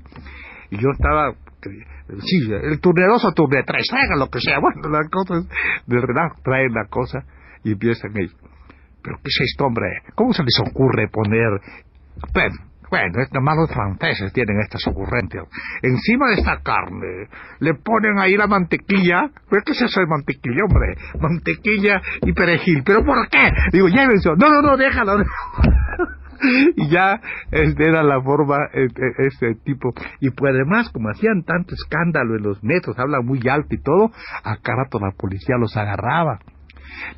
Y 0.70 0.78
yo 0.78 0.90
estaba, 0.92 1.32
sí, 1.62 2.50
el 2.50 2.80
turneroso 2.80 3.32
turne 3.32 3.62
tres, 3.66 3.86
traigan 3.88 4.18
lo 4.18 4.28
que 4.28 4.40
sea. 4.40 4.58
Bueno, 4.60 4.88
la 4.88 5.08
cosa 5.08 5.38
es, 5.38 5.48
de 5.86 5.96
verdad, 5.96 6.32
traen 6.42 6.72
la 6.72 6.86
cosa 6.88 7.24
y 7.64 7.72
empiezan. 7.72 8.12
¿Pero 8.12 9.18
qué 9.22 9.28
es 9.28 9.40
esto, 9.52 9.66
hombre? 9.66 9.86
¿Cómo 10.14 10.32
se 10.32 10.42
les 10.42 10.58
ocurre 10.60 11.08
poner... 11.08 11.60
bueno, 12.90 13.20
es 13.20 13.32
nomás 13.32 13.56
los 13.56 13.70
franceses 13.72 14.32
tienen 14.32 14.60
estas 14.60 14.86
ocurrencias. 14.86 15.44
Encima 15.82 16.28
de 16.28 16.34
esta 16.34 16.60
carne 16.62 17.28
le 17.60 17.74
ponen 17.74 18.18
ahí 18.18 18.36
la 18.36 18.46
mantequilla. 18.46 19.30
¿Pero 19.50 19.62
qué 19.64 19.72
es 19.72 19.82
eso 19.82 20.00
de 20.00 20.06
mantequilla, 20.06 20.64
hombre? 20.64 20.96
Mantequilla 21.20 22.00
y 22.22 22.32
perejil. 22.32 22.82
¿Pero 22.84 23.04
por 23.04 23.28
qué? 23.28 23.50
Digo, 23.72 23.88
llévense. 23.88 24.30
No, 24.36 24.48
no, 24.48 24.62
no, 24.62 24.76
déjalo. 24.76 25.18
y 26.76 26.88
ya 26.88 27.20
era 27.50 28.02
la 28.02 28.20
forma 28.20 28.58
este 28.72 29.54
tipo 29.64 29.94
y 30.20 30.30
pues 30.30 30.54
además 30.54 30.90
como 30.90 31.08
hacían 31.08 31.42
tanto 31.44 31.74
escándalo 31.74 32.36
en 32.36 32.42
los 32.42 32.62
metros 32.62 32.98
habla 32.98 33.20
muy 33.22 33.40
alto 33.48 33.74
y 33.74 33.80
todo 33.80 34.10
a 34.44 34.56
cada 34.58 34.84
rato 34.84 34.98
la 35.00 35.12
policía 35.12 35.56
los 35.58 35.74
agarraba 35.76 36.40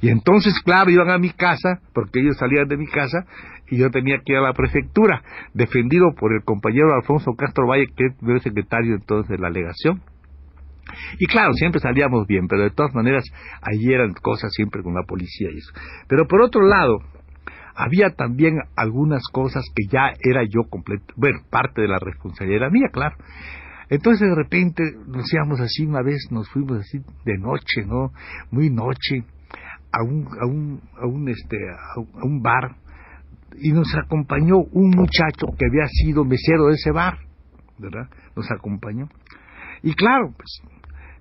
y 0.00 0.08
entonces 0.10 0.54
claro 0.64 0.90
iban 0.90 1.10
a 1.10 1.18
mi 1.18 1.30
casa 1.30 1.80
porque 1.92 2.20
ellos 2.20 2.36
salían 2.38 2.68
de 2.68 2.76
mi 2.76 2.86
casa 2.86 3.26
y 3.70 3.78
yo 3.78 3.90
tenía 3.90 4.18
que 4.24 4.32
ir 4.32 4.38
a 4.38 4.42
la 4.42 4.52
prefectura, 4.52 5.22
defendido 5.54 6.14
por 6.18 6.32
el 6.32 6.42
compañero 6.42 6.94
Alfonso 6.94 7.32
Castro 7.36 7.66
Valle, 7.66 7.86
que 7.96 8.06
es 8.06 8.12
el 8.26 8.40
secretario 8.40 8.94
entonces 8.94 9.30
de 9.30 9.38
la 9.38 9.48
alegación. 9.48 10.02
Y 11.18 11.26
claro, 11.26 11.52
siempre 11.52 11.80
salíamos 11.80 12.26
bien, 12.26 12.48
pero 12.48 12.62
de 12.62 12.70
todas 12.70 12.94
maneras, 12.94 13.24
allí 13.60 13.92
eran 13.92 14.14
cosas 14.14 14.52
siempre 14.54 14.82
con 14.82 14.94
la 14.94 15.02
policía 15.02 15.50
y 15.52 15.58
eso. 15.58 15.72
Pero 16.08 16.26
por 16.26 16.40
otro 16.40 16.62
lado, 16.62 16.98
había 17.74 18.10
también 18.10 18.58
algunas 18.74 19.22
cosas 19.30 19.64
que 19.74 19.86
ya 19.90 20.12
era 20.20 20.42
yo 20.44 20.68
completo, 20.68 21.14
bueno, 21.16 21.40
parte 21.50 21.82
de 21.82 21.88
la 21.88 21.98
responsabilidad 21.98 22.70
mía, 22.70 22.88
claro. 22.92 23.16
Entonces 23.90 24.28
de 24.28 24.34
repente 24.34 24.82
nos 25.06 25.32
íbamos 25.32 25.60
así 25.60 25.84
una 25.84 26.02
vez, 26.02 26.28
nos 26.30 26.48
fuimos 26.50 26.78
así 26.78 26.98
de 27.24 27.38
noche, 27.38 27.84
¿no? 27.86 28.12
Muy 28.50 28.68
noche, 28.70 29.24
a 29.92 30.02
un, 30.02 30.26
a 30.40 30.46
un, 30.46 30.80
a 31.00 31.06
un, 31.06 31.28
este, 31.28 31.56
a 31.70 32.24
un 32.24 32.42
bar 32.42 32.76
y 33.56 33.72
nos 33.72 33.88
acompañó 33.94 34.58
un 34.72 34.90
muchacho 34.90 35.46
que 35.58 35.66
había 35.66 35.86
sido 35.86 36.24
mesero 36.24 36.66
de 36.66 36.74
ese 36.74 36.90
bar, 36.90 37.18
¿verdad? 37.78 38.08
Nos 38.36 38.50
acompañó. 38.50 39.08
Y 39.82 39.94
claro, 39.94 40.32
pues, 40.36 40.62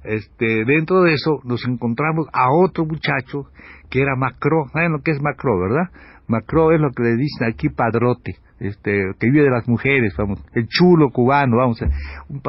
este, 0.04 0.66
dentro 0.66 1.04
de 1.04 1.14
eso 1.14 1.42
nos 1.44 1.66
encontramos 1.68 2.28
a 2.34 2.52
otro 2.52 2.86
muchacho 2.86 3.48
que 3.90 4.02
era 4.02 4.16
Macro, 4.16 4.66
¿saben 4.74 4.92
lo 4.92 5.00
que 5.00 5.12
es 5.12 5.22
Macro, 5.22 5.60
verdad? 5.60 5.90
Macro 6.28 6.72
es 6.72 6.82
lo 6.82 6.92
que 6.92 7.04
le 7.04 7.16
dicen 7.16 7.48
aquí 7.48 7.70
padrote, 7.70 8.36
este, 8.60 9.12
que 9.20 9.30
vive 9.30 9.44
de 9.44 9.50
las 9.50 9.68
mujeres, 9.68 10.14
vamos, 10.18 10.44
el 10.54 10.68
chulo 10.68 11.10
cubano, 11.10 11.58
vamos, 11.58 11.82
un, 12.28 12.42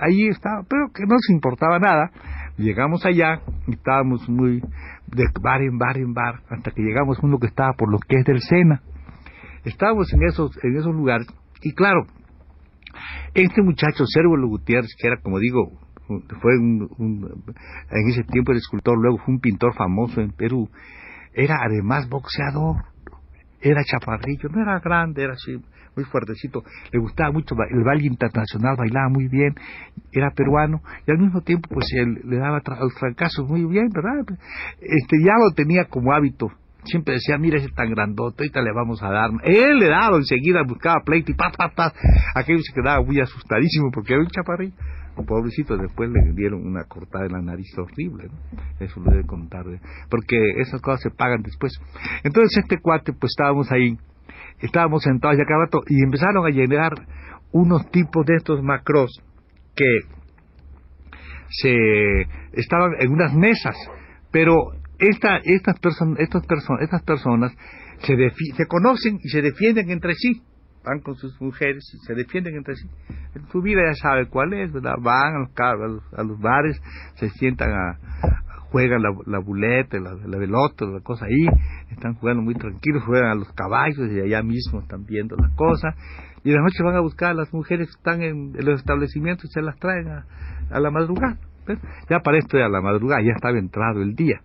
ahí 0.00 0.28
estaba, 0.28 0.62
pero 0.68 0.92
que 0.94 1.02
no 1.02 1.14
nos 1.14 1.30
importaba 1.30 1.78
nada. 1.78 2.10
Llegamos 2.56 3.04
allá 3.06 3.40
y 3.66 3.72
estábamos 3.72 4.28
muy 4.28 4.60
de 5.06 5.24
bar 5.40 5.62
en 5.62 5.78
bar 5.78 5.96
en 5.96 6.12
bar, 6.12 6.40
hasta 6.50 6.70
que 6.70 6.82
llegamos 6.82 7.18
a 7.18 7.26
uno 7.26 7.38
que 7.38 7.46
estaba 7.46 7.72
por 7.72 7.90
lo 7.90 7.98
que 7.98 8.16
es 8.16 8.24
del 8.24 8.40
Sena 8.40 8.82
Estábamos 9.64 10.12
en 10.12 10.22
esos, 10.24 10.52
en 10.62 10.76
esos 10.76 10.94
lugares 10.94 11.26
y 11.62 11.72
claro, 11.74 12.06
este 13.34 13.62
muchacho, 13.62 14.04
Servo 14.06 14.36
Gutiérrez, 14.48 14.94
que 14.98 15.06
era, 15.06 15.20
como 15.20 15.38
digo, 15.38 15.78
fue 16.40 16.58
un, 16.58 17.44
en 17.90 18.08
ese 18.08 18.24
tiempo 18.24 18.52
el 18.52 18.58
escultor, 18.58 18.98
luego 18.98 19.18
fue 19.18 19.34
un 19.34 19.40
pintor 19.40 19.74
famoso 19.74 20.20
en 20.20 20.32
Perú, 20.32 20.68
era 21.34 21.58
además 21.62 22.08
boxeador, 22.08 22.84
era 23.60 23.84
chaparrillo, 23.84 24.48
no 24.48 24.62
era 24.62 24.80
grande, 24.80 25.22
era 25.22 25.34
así, 25.34 25.62
muy 25.94 26.04
fuertecito, 26.06 26.64
le 26.92 26.98
gustaba 26.98 27.30
mucho 27.30 27.54
el 27.70 27.84
baile 27.84 28.06
internacional, 28.06 28.76
bailaba 28.76 29.08
muy 29.10 29.28
bien, 29.28 29.54
era 30.12 30.30
peruano, 30.30 30.82
y 31.06 31.10
al 31.10 31.18
mismo 31.18 31.42
tiempo 31.42 31.68
pues 31.72 31.86
le 32.24 32.36
daba 32.36 32.60
los 32.80 32.94
fracasos 32.98 33.48
muy 33.48 33.64
bien, 33.66 33.88
¿verdad? 33.90 34.36
Este 34.80 35.18
ya 35.22 35.34
lo 35.34 35.54
tenía 35.54 35.84
como 35.84 36.12
hábito 36.12 36.48
siempre 36.84 37.14
decía, 37.14 37.38
mira 37.38 37.58
ese 37.58 37.68
tan 37.68 37.90
grandote, 37.90 38.44
ahorita 38.44 38.62
le 38.62 38.72
vamos 38.72 39.02
a 39.02 39.10
dar. 39.10 39.30
Él 39.44 39.78
le 39.78 39.88
daba 39.88 40.16
enseguida, 40.16 40.62
buscaba 40.66 41.02
pleito 41.04 41.32
y 41.32 41.34
pa, 41.34 41.50
pa, 41.50 41.70
pa. 41.74 41.92
Aquello 42.34 42.60
se 42.60 42.72
quedaba 42.72 43.02
muy 43.02 43.20
asustadísimo 43.20 43.90
porque 43.92 44.14
era 44.14 44.22
un 44.22 44.28
chaparrillo. 44.28 44.74
Pobrecito, 45.26 45.76
después 45.76 46.08
le 46.10 46.32
dieron 46.32 46.66
una 46.66 46.84
cortada 46.84 47.26
en 47.26 47.32
la 47.32 47.42
nariz 47.42 47.66
horrible, 47.76 48.28
¿no? 48.28 48.84
Eso 48.84 49.00
lo 49.00 49.10
debe 49.10 49.26
contar, 49.26 49.64
porque 50.08 50.36
esas 50.56 50.80
cosas 50.80 51.02
se 51.02 51.10
pagan 51.10 51.42
después. 51.42 51.78
Entonces 52.24 52.56
este 52.56 52.80
cuate, 52.80 53.12
pues 53.12 53.32
estábamos 53.32 53.70
ahí, 53.70 53.98
estábamos 54.60 55.02
sentados 55.02 55.36
ya 55.36 55.44
cada 55.44 55.64
rato 55.64 55.82
y 55.88 56.02
empezaron 56.02 56.46
a 56.46 56.50
llenar 56.50 56.92
unos 57.52 57.90
tipos 57.90 58.24
de 58.26 58.36
estos 58.36 58.62
macros 58.62 59.10
que 59.74 59.98
se 61.48 61.74
estaban 62.52 62.92
en 63.00 63.12
unas 63.12 63.34
mesas, 63.34 63.76
pero 64.30 64.72
esta, 65.00 65.38
estas, 65.44 65.76
estas, 66.18 66.44
estas 66.80 67.02
personas 67.02 67.52
se, 68.00 68.16
se 68.56 68.66
conocen 68.66 69.18
y 69.22 69.28
se 69.28 69.42
defienden 69.42 69.90
entre 69.90 70.14
sí. 70.14 70.42
Van 70.84 71.00
con 71.00 71.14
sus 71.16 71.38
mujeres 71.40 71.84
y 71.94 71.98
se 72.06 72.14
defienden 72.14 72.56
entre 72.56 72.74
sí. 72.74 72.88
En 73.34 73.46
su 73.48 73.60
vida 73.60 73.82
ya 73.86 73.94
sabe 73.94 74.28
cuál 74.28 74.54
es, 74.54 74.72
¿verdad? 74.72 74.94
Van 75.00 75.34
a 75.34 75.38
los, 75.86 76.02
a 76.16 76.22
los, 76.22 76.40
bares, 76.40 76.80
se 77.16 77.28
sientan 77.30 77.70
a, 77.70 77.98
juegan 78.70 79.02
la, 79.02 79.10
la 79.26 79.40
buleta, 79.40 79.98
la, 79.98 80.14
la 80.14 80.38
velota, 80.38 80.86
la 80.86 81.00
cosa 81.00 81.26
ahí, 81.26 81.46
están 81.90 82.14
jugando 82.14 82.42
muy 82.42 82.54
tranquilos, 82.54 83.02
juegan 83.04 83.30
a 83.30 83.34
los 83.34 83.52
caballos 83.52 84.10
y 84.10 84.20
allá 84.20 84.42
mismo 84.42 84.80
están 84.80 85.04
viendo 85.04 85.36
la 85.36 85.50
cosa. 85.54 85.94
Y 86.44 86.50
de 86.50 86.56
la 86.56 86.62
noche 86.62 86.82
van 86.82 86.96
a 86.96 87.00
buscar 87.00 87.30
a 87.30 87.34
las 87.34 87.52
mujeres 87.52 87.88
que 87.88 87.98
están 87.98 88.22
en, 88.22 88.52
los 88.54 88.80
establecimientos 88.80 89.44
y 89.46 89.52
se 89.52 89.60
las 89.60 89.76
traen 89.78 90.08
a, 90.08 90.24
a 90.70 90.80
la 90.80 90.90
madrugada. 90.90 91.38
Ya 92.08 92.20
para 92.20 92.38
esto 92.38 92.56
a 92.56 92.68
la 92.68 92.80
madrugada, 92.80 93.22
ya 93.22 93.32
estaba 93.36 93.58
entrado 93.58 94.02
el 94.02 94.14
día 94.14 94.40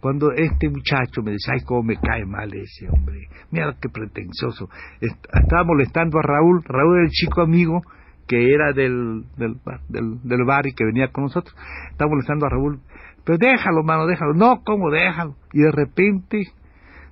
cuando 0.00 0.32
este 0.32 0.68
muchacho 0.68 1.22
me 1.22 1.32
dice, 1.32 1.52
ay, 1.52 1.60
cómo 1.64 1.82
me 1.82 1.96
cae 1.96 2.24
mal 2.24 2.52
ese 2.54 2.88
hombre, 2.88 3.28
mira 3.50 3.76
qué 3.80 3.88
pretencioso, 3.88 4.68
estaba 5.00 5.64
molestando 5.64 6.18
a 6.18 6.22
Raúl, 6.22 6.62
Raúl 6.64 6.96
era 6.98 7.04
el 7.06 7.10
chico 7.10 7.42
amigo 7.42 7.82
que 8.26 8.52
era 8.52 8.72
del, 8.72 9.24
del, 9.36 9.56
del, 9.88 10.22
del 10.22 10.44
bar 10.44 10.66
y 10.66 10.74
que 10.74 10.84
venía 10.84 11.08
con 11.08 11.24
nosotros, 11.24 11.54
estaba 11.90 12.10
molestando 12.10 12.46
a 12.46 12.50
Raúl, 12.50 12.80
pero 13.24 13.38
déjalo, 13.38 13.82
mano, 13.82 14.06
déjalo, 14.06 14.34
no, 14.34 14.62
¿cómo 14.64 14.90
déjalo? 14.90 15.36
Y 15.52 15.60
de 15.60 15.72
repente 15.72 16.44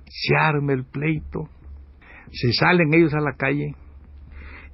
se 0.05 0.35
arma 0.35 0.73
el 0.73 0.85
pleito, 0.85 1.49
se 2.31 2.53
salen 2.53 2.93
ellos 2.93 3.13
a 3.13 3.19
la 3.19 3.33
calle, 3.33 3.75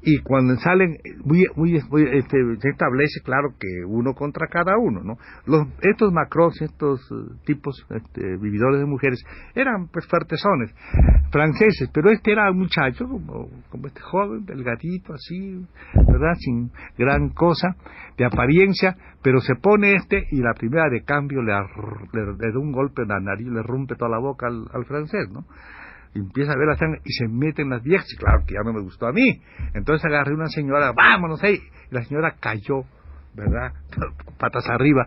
y 0.06 0.20
cuando 0.20 0.56
salen 0.58 0.98
muy, 1.24 1.46
muy, 1.56 1.78
este, 1.78 2.38
se 2.60 2.70
establece 2.70 3.22
claro 3.24 3.54
que 3.58 3.86
uno 3.86 4.14
contra 4.14 4.48
cada 4.48 4.78
uno 4.78 5.02
no 5.02 5.18
los 5.46 5.68
estos 5.82 6.12
macros 6.12 6.62
estos 6.62 7.00
eh, 7.12 7.36
tipos 7.46 7.86
este, 7.90 8.38
vividores 8.38 8.82
de 8.82 8.86
mujeres 8.86 9.24
eran 9.56 9.88
pues 9.88 10.06
fuertesones 10.08 10.72
franceses 11.32 11.90
pero 11.94 12.10
este 12.12 12.34
era 12.34 12.52
un 12.52 12.60
muchacho 12.60 13.06
como, 13.08 13.88
este 13.88 14.02
joven 14.02 14.46
delgadito 14.46 15.14
así 15.14 15.66
verdad 15.96 16.34
sin 16.38 16.72
gran 16.98 17.30
cosa 17.30 17.76
de 18.18 18.26
apariencia 18.26 18.98
pero 19.22 19.40
se 19.40 19.56
pone 19.56 19.94
este 19.96 20.28
y 20.32 20.42
la 20.42 20.54
primera 20.54 20.90
de 20.90 21.04
cambio 21.04 21.42
le, 21.42 21.54
le, 22.14 22.52
da 22.52 22.60
un 22.60 22.74
golpe 22.74 23.04
en 23.04 23.08
la 23.08 23.22
nariz 23.22 23.48
le 23.48 23.64
rompe 23.64 23.96
toda 23.96 24.12
la 24.12 24.20
boca 24.20 24.48
al, 24.48 24.66
al 24.74 24.86
francés 24.86 25.30
no 25.32 25.46
empieza 26.20 26.54
a 26.54 26.58
ver 26.58 26.68
la 26.68 26.76
sangre 26.76 27.02
y 27.04 27.12
se 27.14 27.28
meten 27.28 27.70
las 27.70 27.84
viejas, 27.84 28.12
y 28.14 28.18
claro 28.18 28.44
que 28.46 28.54
ya 28.56 28.62
no 28.64 28.74
me 28.74 28.82
gustó 28.82 29.08
a 29.08 29.12
mí. 29.12 29.42
Entonces 29.74 30.06
agarré 30.06 30.34
una 30.34 30.48
señora, 30.48 30.92
vámonos 30.94 31.44
ahí, 31.44 31.60
y 31.92 31.94
la 31.94 32.04
señora 32.04 32.36
cayó, 32.40 32.84
¿verdad? 33.34 33.74
Patas 34.40 34.68
arriba. 34.70 35.06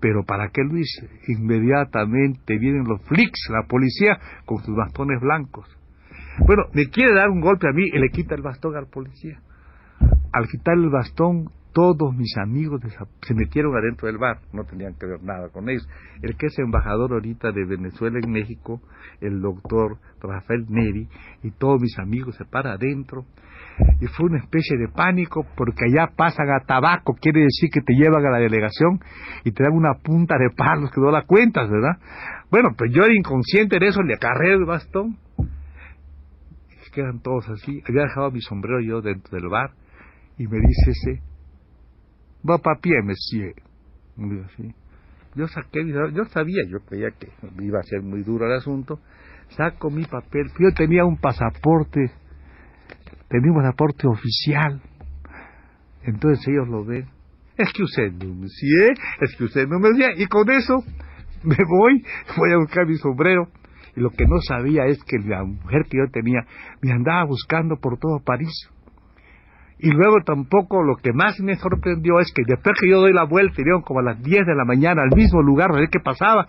Pero 0.00 0.24
¿para 0.24 0.48
qué 0.48 0.62
Luis? 0.62 0.88
Inmediatamente 1.26 2.58
vienen 2.58 2.84
los 2.84 3.02
flicks, 3.02 3.48
la 3.50 3.66
policía, 3.66 4.18
con 4.44 4.58
sus 4.62 4.76
bastones 4.76 5.20
blancos. 5.20 5.66
Bueno, 6.46 6.64
me 6.74 6.88
quiere 6.90 7.14
dar 7.14 7.30
un 7.30 7.40
golpe 7.40 7.66
a 7.68 7.72
mí 7.72 7.84
y 7.86 7.98
le 7.98 8.10
quita 8.10 8.34
el 8.34 8.42
bastón 8.42 8.76
al 8.76 8.88
policía. 8.88 9.40
Al 10.32 10.46
quitarle 10.48 10.84
el 10.84 10.90
bastón, 10.90 11.50
todos 11.76 12.16
mis 12.16 12.34
amigos 12.38 12.80
se 13.20 13.34
metieron 13.34 13.76
adentro 13.76 14.06
del 14.06 14.16
bar, 14.16 14.38
no 14.54 14.64
tenían 14.64 14.94
que 14.94 15.04
ver 15.04 15.22
nada 15.22 15.50
con 15.50 15.68
ellos. 15.68 15.86
El 16.22 16.34
que 16.34 16.46
es 16.46 16.58
embajador 16.58 17.12
ahorita 17.12 17.52
de 17.52 17.66
Venezuela 17.66 18.18
en 18.18 18.32
México, 18.32 18.80
el 19.20 19.42
doctor 19.42 19.98
Rafael 20.22 20.64
Neri, 20.70 21.06
y 21.42 21.50
todos 21.50 21.78
mis 21.78 21.98
amigos 21.98 22.34
se 22.36 22.46
para 22.46 22.72
adentro. 22.72 23.26
y 24.00 24.06
fue 24.06 24.24
una 24.24 24.38
especie 24.38 24.78
de 24.78 24.88
pánico 24.88 25.44
porque 25.54 25.84
allá 25.84 26.10
pasan 26.16 26.48
a 26.48 26.64
tabaco, 26.64 27.12
quiere 27.20 27.40
decir 27.40 27.68
que 27.70 27.82
te 27.82 27.92
llevan 27.92 28.24
a 28.24 28.30
la 28.30 28.38
delegación 28.38 28.98
y 29.44 29.52
te 29.52 29.62
dan 29.62 29.74
una 29.74 29.96
punta 30.02 30.36
de 30.38 30.48
palos 30.56 30.90
que 30.90 31.00
no 31.02 31.10
la 31.10 31.26
cuentas, 31.26 31.68
¿verdad? 31.68 31.98
Bueno, 32.50 32.70
pues 32.74 32.90
yo 32.90 33.02
era 33.02 33.12
inconsciente 33.14 33.78
de 33.78 33.88
eso, 33.88 34.02
le 34.02 34.14
agarré 34.14 34.54
el 34.54 34.64
bastón. 34.64 35.18
Quedan 36.94 37.20
todos 37.20 37.46
así. 37.50 37.82
Había 37.86 38.04
dejado 38.04 38.30
mi 38.30 38.40
sombrero 38.40 38.80
yo 38.80 39.02
dentro 39.02 39.36
del 39.36 39.50
bar 39.50 39.72
y 40.38 40.46
me 40.46 40.56
dice 40.56 40.92
ese, 40.92 41.20
va 42.48 42.58
papié, 42.58 43.02
monsieur. 43.02 43.54
Así. 44.46 44.74
Yo 45.34 45.46
saqué, 45.48 45.86
yo 45.86 46.24
sabía, 46.26 46.62
yo 46.68 46.78
creía 46.86 47.10
que 47.10 47.28
iba 47.60 47.78
a 47.78 47.82
ser 47.82 48.02
muy 48.02 48.22
duro 48.22 48.46
el 48.46 48.54
asunto. 48.54 49.00
Saco 49.50 49.90
mi 49.90 50.04
papel, 50.04 50.46
yo 50.58 50.72
tenía 50.74 51.04
un 51.04 51.18
pasaporte 51.18 52.10
tenía 53.28 53.50
un 53.50 53.56
pasaporte 53.56 54.06
oficial. 54.06 54.80
Entonces 56.02 56.46
ellos 56.48 56.68
lo 56.68 56.84
ven. 56.84 57.06
Es 57.56 57.72
que 57.72 57.82
usted 57.82 58.12
no 58.12 58.34
me 58.34 58.42
decía, 58.42 59.04
es 59.20 59.36
que 59.36 59.44
usted 59.44 59.66
no 59.66 59.78
me 59.78 59.90
decía. 59.90 60.08
Y 60.16 60.26
con 60.26 60.48
eso 60.50 60.74
me 61.42 61.56
voy, 61.56 62.04
voy 62.36 62.52
a 62.52 62.58
buscar 62.58 62.86
mi 62.86 62.96
sombrero. 62.96 63.48
Y 63.96 64.00
lo 64.00 64.10
que 64.10 64.26
no 64.26 64.38
sabía 64.46 64.84
es 64.86 65.02
que 65.04 65.18
la 65.18 65.42
mujer 65.42 65.84
que 65.90 65.98
yo 65.98 66.10
tenía 66.12 66.40
me 66.82 66.92
andaba 66.92 67.24
buscando 67.24 67.76
por 67.76 67.98
todo 67.98 68.20
París. 68.24 68.70
Y 69.78 69.90
luego 69.90 70.16
tampoco 70.24 70.82
lo 70.82 70.96
que 70.96 71.12
más 71.12 71.38
me 71.40 71.56
sorprendió 71.56 72.18
es 72.20 72.32
que 72.34 72.42
después 72.46 72.74
que 72.80 72.88
yo 72.88 73.00
doy 73.00 73.12
la 73.12 73.24
vuelta, 73.24 73.60
y 73.60 73.82
como 73.82 74.00
a 74.00 74.02
las 74.02 74.22
10 74.22 74.46
de 74.46 74.54
la 74.54 74.64
mañana 74.64 75.02
al 75.02 75.16
mismo 75.16 75.42
lugar, 75.42 75.70
a 75.70 75.74
ver 75.74 75.88
qué 75.90 76.00
pasaba, 76.00 76.46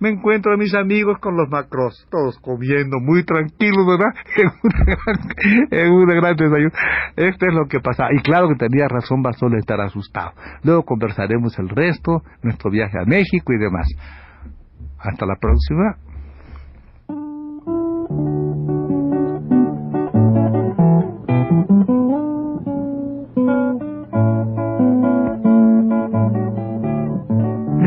me 0.00 0.08
encuentro 0.08 0.54
a 0.54 0.56
mis 0.56 0.74
amigos 0.74 1.18
con 1.18 1.36
los 1.36 1.50
macros, 1.50 2.06
todos 2.10 2.38
comiendo 2.38 2.98
muy 3.00 3.22
tranquilos, 3.22 3.86
¿verdad? 3.86 4.14
En 5.70 5.92
una 5.92 6.14
gran, 6.14 6.36
desayuno. 6.36 6.70
Esto 7.16 7.46
es 7.46 7.54
lo 7.54 7.66
que 7.66 7.80
pasa. 7.80 8.08
Y 8.10 8.22
claro 8.22 8.48
que 8.48 8.54
tenía 8.54 8.88
razón 8.88 9.22
Basol 9.22 9.52
de 9.52 9.58
estar 9.58 9.78
asustado. 9.80 10.32
Luego 10.64 10.84
conversaremos 10.84 11.58
el 11.58 11.68
resto, 11.68 12.22
nuestro 12.42 12.70
viaje 12.70 12.98
a 12.98 13.04
México 13.04 13.52
y 13.52 13.58
demás. 13.58 13.86
Hasta 14.98 15.26
la 15.26 15.36
próxima. 15.36 15.96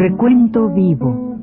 Recuento 0.03 0.67
vivo 0.67 1.33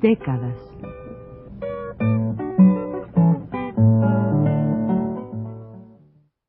décadas. 0.00 0.69